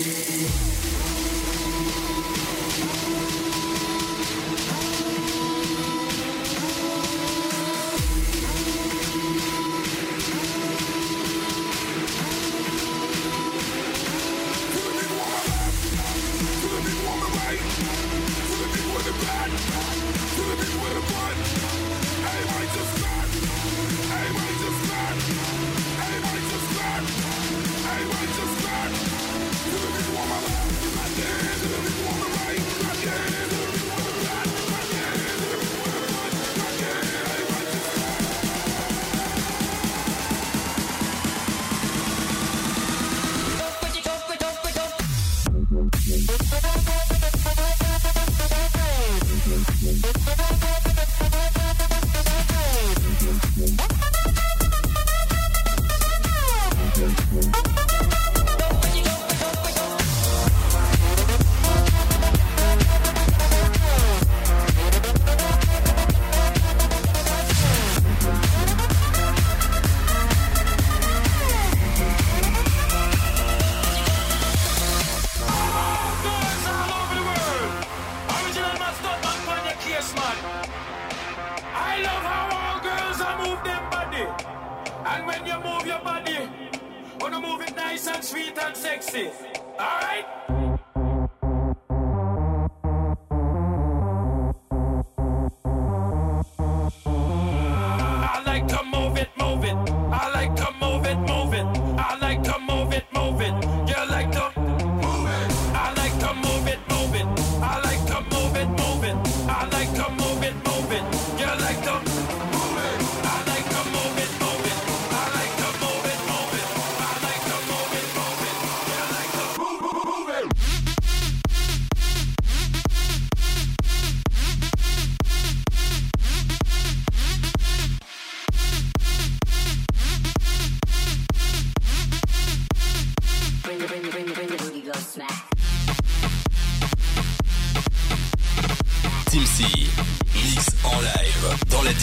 [0.00, 0.37] Thank you.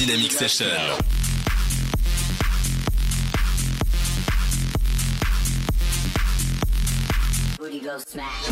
[0.06, 0.70] Dynamic Session.
[7.58, 8.45] Booty go smash.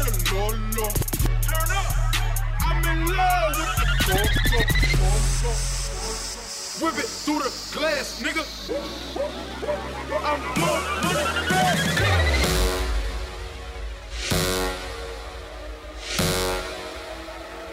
[0.00, 0.88] a Lolo.
[1.42, 1.86] Turn up.
[2.60, 4.60] I'm in love with the
[6.80, 8.44] Whip it through the glass, nigga.
[10.24, 11.24] I'm blowing money.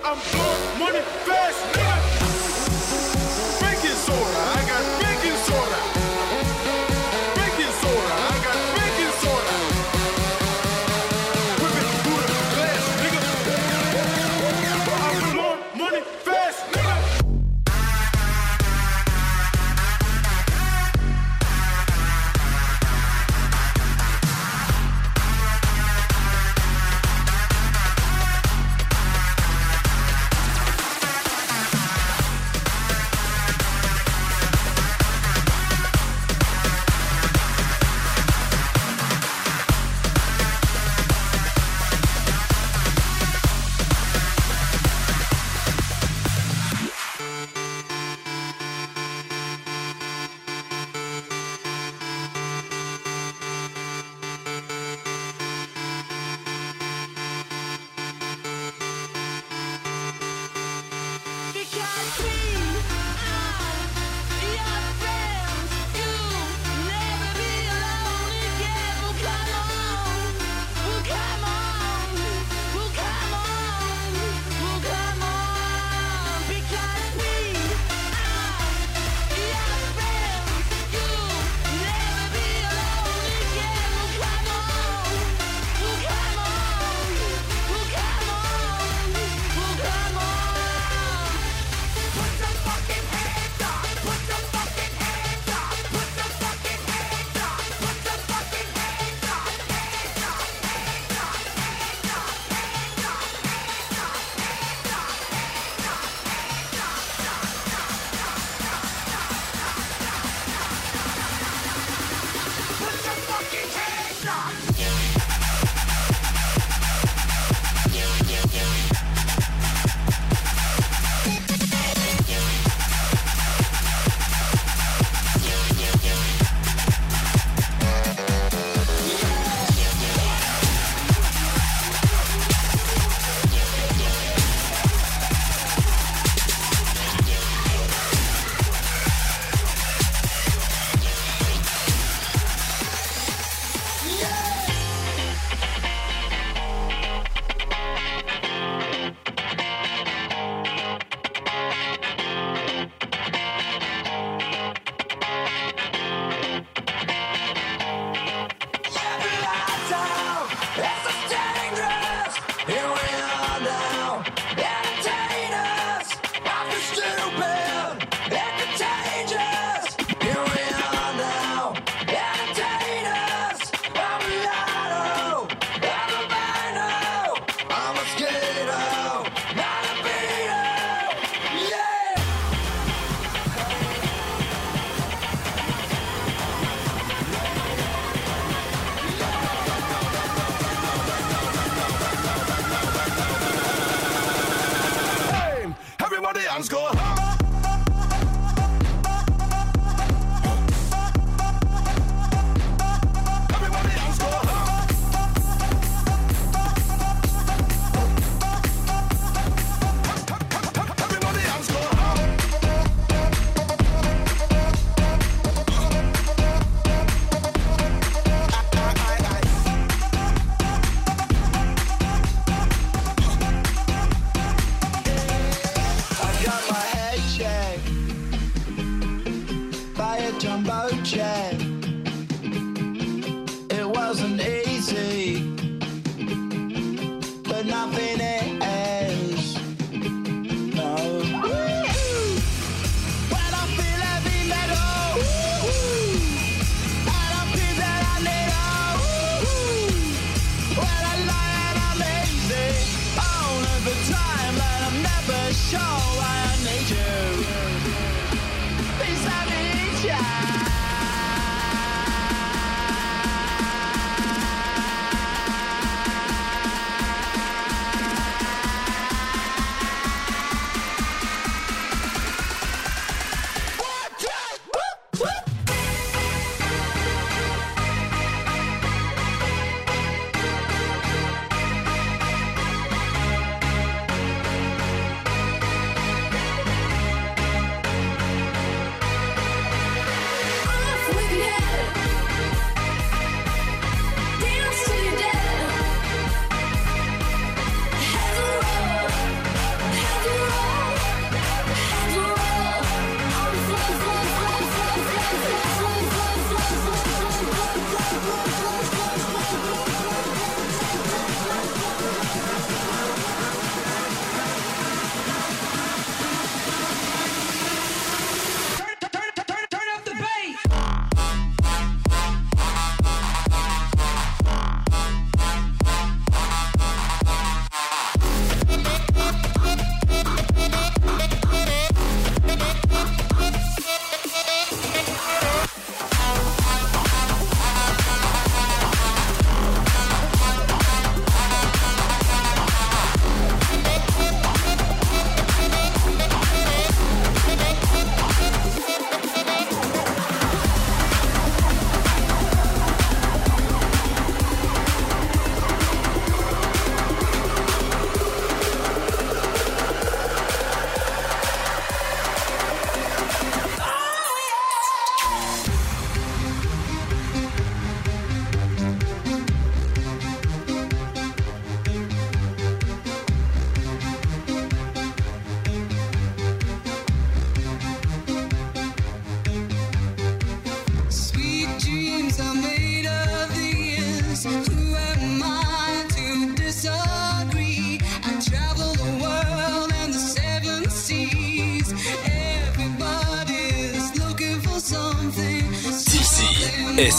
[0.03, 2.16] I'm blowing money fast, nigga.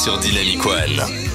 [0.08, 1.27] sur Dynamic One.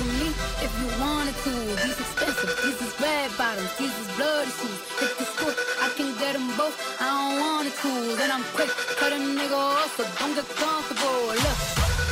[0.00, 0.32] for me
[0.64, 1.52] if you wanted to.
[1.84, 4.80] These expensive, these is red bottoms, these is bloody shoes.
[4.96, 5.52] If this school,
[5.84, 6.76] I can get them both.
[7.00, 7.92] I don't want it to.
[8.16, 11.36] Then I'm quick, cut a nigga off, so don't get comfortable.
[11.36, 11.58] Look,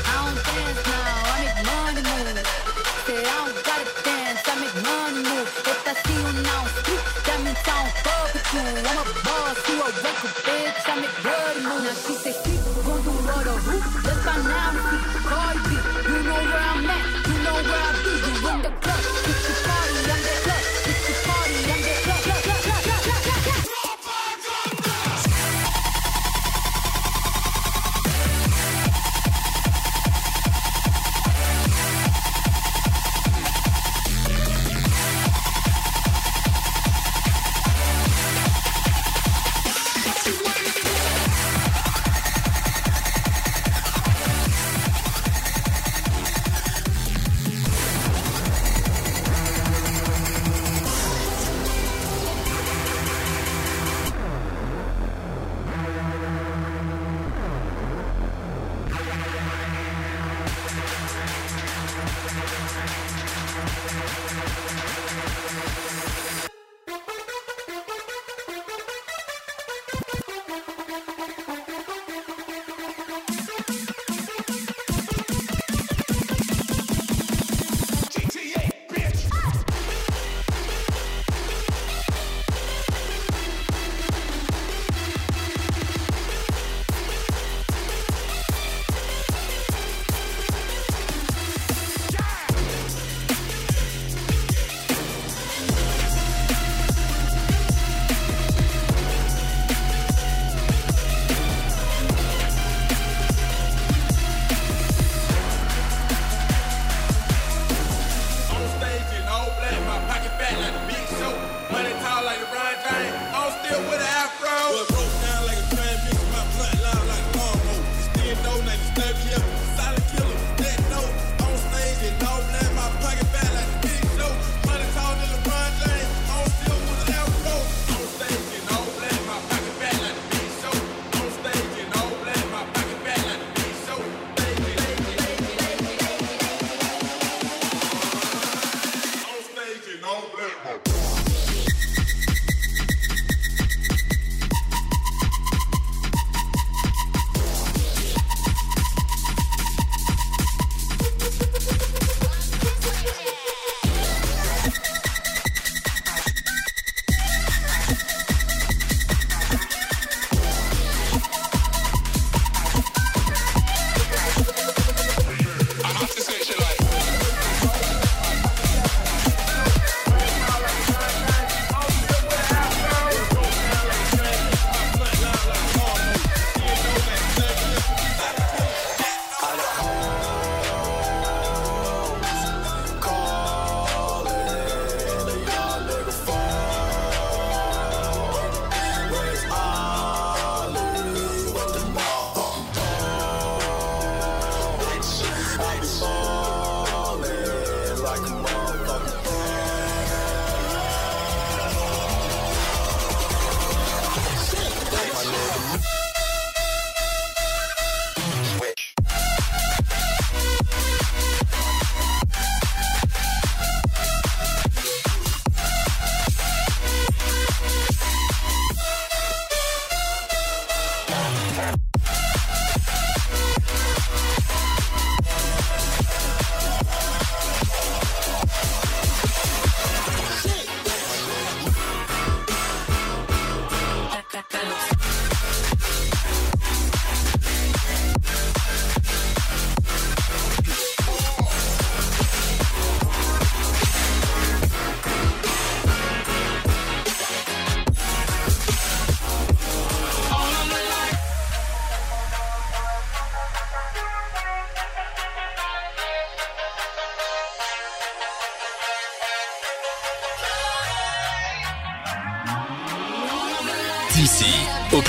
[0.05, 2.45] I don't dance now, I make money move.
[3.09, 5.49] Say I don't gotta dance, I make money move.
[5.49, 8.65] If I see you now, speak, that means I don't fuck with you.
[8.85, 11.83] I'm a boss, you a record bitch, I make bloody move.
[11.89, 13.93] Now she say, keep going through all the hoops.
[14.05, 15.71] That's by now, we see Cardi B.
[16.05, 17.18] You know where I'm at.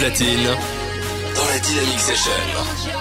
[0.10, 2.99] Dans la Dynamic Session.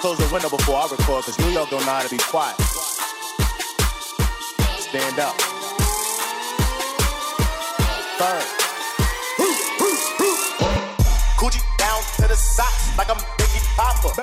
[0.00, 2.56] close the window before I record, cause New York don't know how to be quiet.
[4.80, 5.36] Stand up.
[8.16, 8.46] Third.
[11.36, 14.16] Coochie down to the socks like I'm Biggie Popper.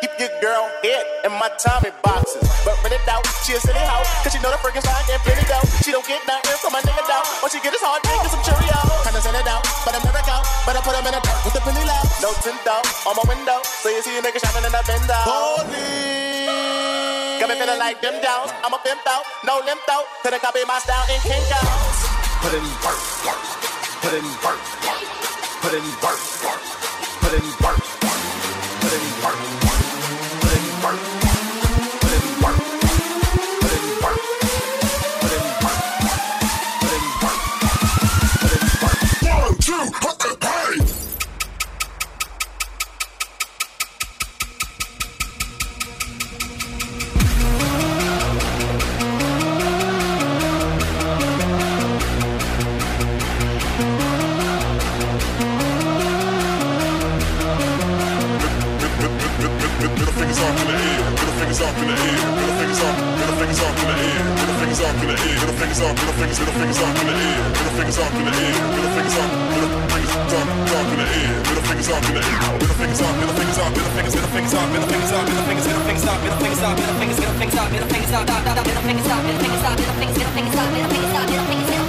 [0.00, 2.48] Keep your girl head in my Tommy boxes.
[2.64, 4.08] But when it out, she a city hoe.
[4.24, 5.60] Cause she know the freaking side and plenty go.
[5.84, 7.24] She don't get nothing from my nigga down.
[7.44, 9.04] but she get is hard dick some Cheerios.
[9.04, 10.44] Kinda send it out, but I'm never out.
[10.64, 11.20] But I put him in a
[12.24, 13.60] no tint out on my window.
[13.84, 15.20] So you see a nigga shining in that window.
[15.28, 16.48] Holy.
[17.36, 18.48] Got me feeling like them down.
[18.64, 20.08] I'm a pimp out, no limp out.
[20.22, 21.68] Till they copy my style and kink out.
[22.40, 23.44] Put in work, work.
[24.00, 25.04] Put in work, work.
[25.60, 26.64] Put in work, work.
[27.20, 28.20] Put in work, work.
[28.80, 29.73] Put in work, work.
[65.14, 67.98] the air, little fingers up, little fingers, little fingers up in the air, little fingers
[67.98, 71.64] up in the air, little fingers up, little fingers up, up in the air, little
[71.64, 74.54] fingers up in the air, little fingers up, little fingers up, little fingers, little fingers
[74.54, 77.36] up, little fingers up, little fingers, little fingers up, little fingers up, little fingers, little
[77.38, 78.62] fingers up, little fingers up, little fingers up, little fingers up, little fingers up, little
[78.64, 80.90] fingers up, little fingers up, little fingers up, little fingers up, little fingers up, little
[80.90, 81.83] fingers up, little fingers up.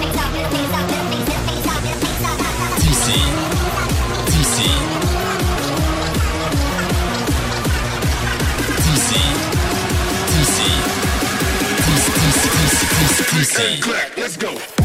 [14.18, 14.85] Let's go.